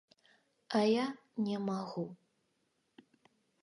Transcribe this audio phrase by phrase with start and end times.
[0.79, 1.05] А я
[1.51, 2.05] не магу.